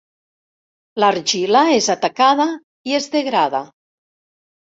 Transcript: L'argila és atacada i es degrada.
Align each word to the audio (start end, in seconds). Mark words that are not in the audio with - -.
L'argila 1.01 1.61
és 1.73 1.89
atacada 1.95 2.47
i 2.93 2.97
es 3.01 3.07
degrada. 3.17 3.61